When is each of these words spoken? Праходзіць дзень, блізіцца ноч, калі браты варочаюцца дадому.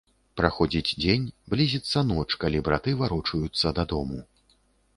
Праходзіць 0.39 0.95
дзень, 1.01 1.27
блізіцца 1.53 2.03
ноч, 2.13 2.27
калі 2.45 2.63
браты 2.71 2.97
варочаюцца 3.05 3.77
дадому. 3.81 4.19